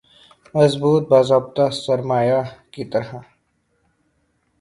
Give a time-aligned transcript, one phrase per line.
[0.55, 2.41] مضبوط باضابطہ سرمایہ
[2.71, 3.11] کی طرح